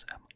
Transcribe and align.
ASMR 0.00 0.29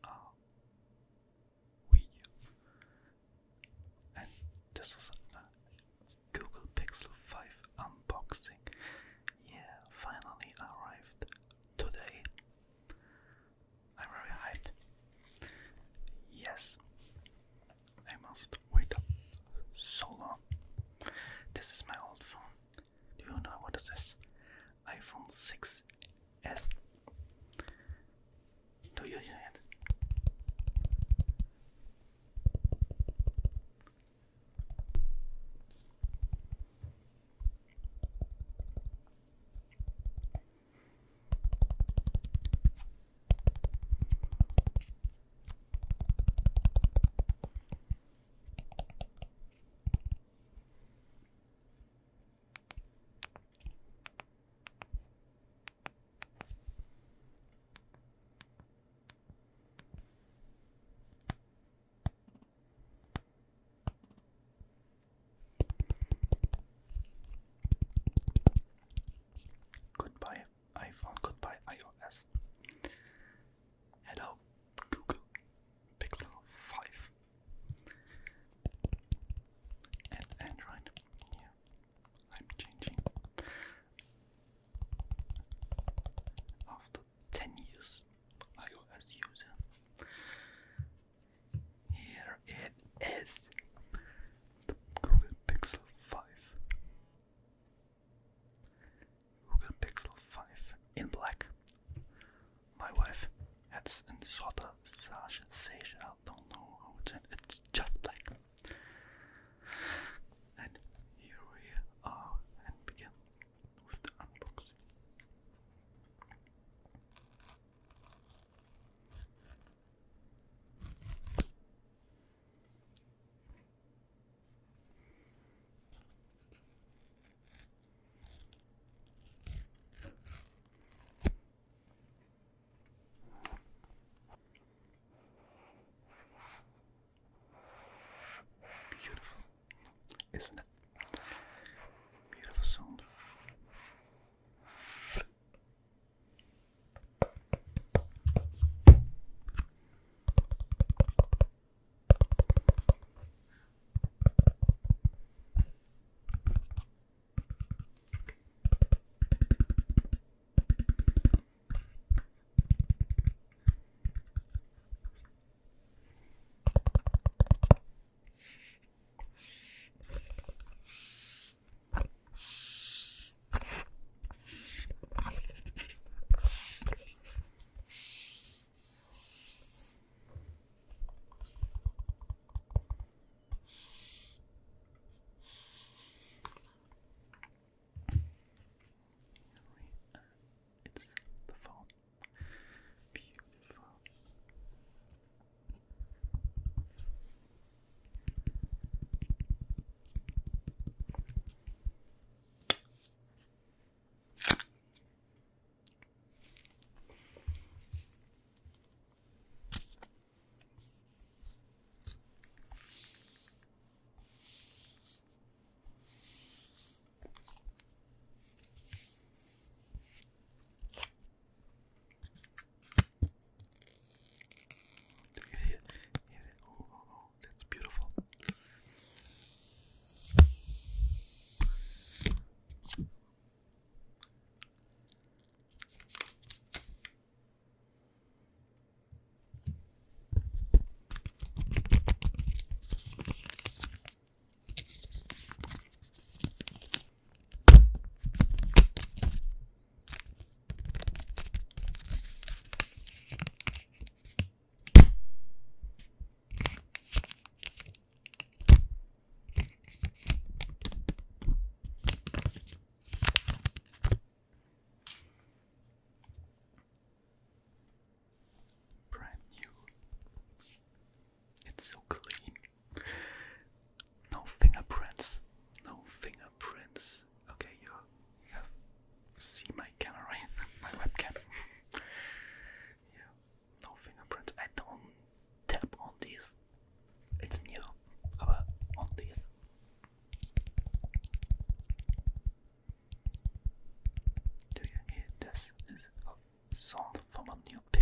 sound 296.97 297.21
from 297.31 297.49
a 297.49 297.71
new 297.71 297.94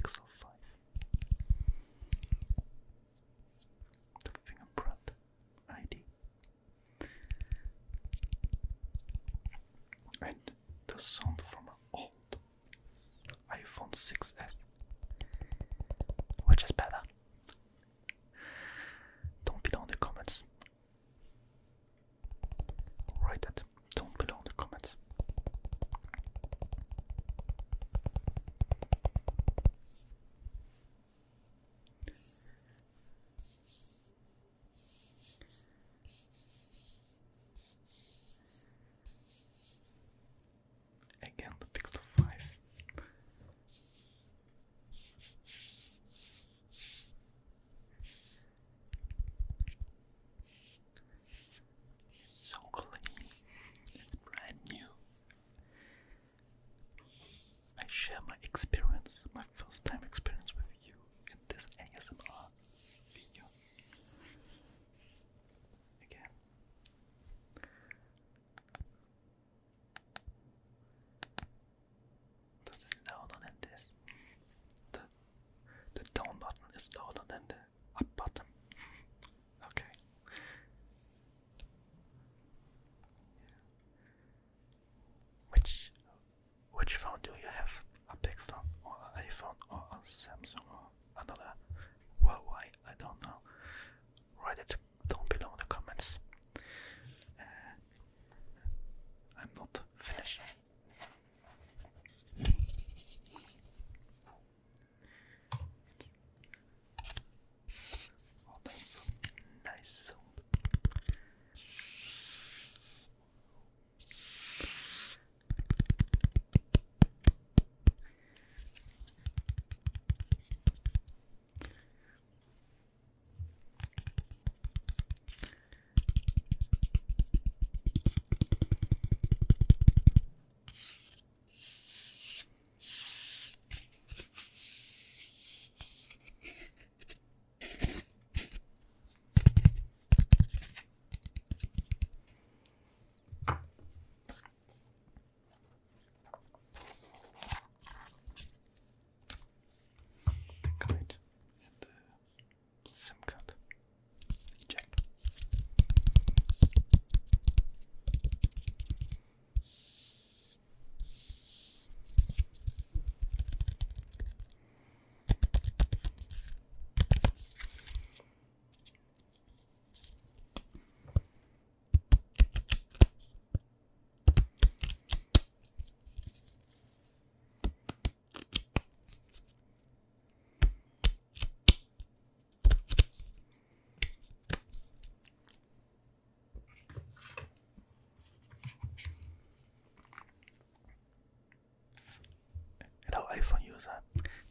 iPhone 193.37 193.65
user. 193.67 193.97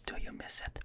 Do 0.06 0.16
you 0.22 0.32
miss 0.34 0.62
it? 0.66 0.80